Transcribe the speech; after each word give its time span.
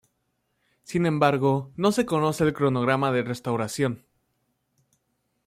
Sin 0.81 1.05
embargo, 1.05 1.71
no 1.75 1.91
se 1.91 2.07
conoce 2.07 2.43
el 2.43 2.53
cronograma 2.53 3.11
de 3.11 3.21
restauración. 3.21 4.03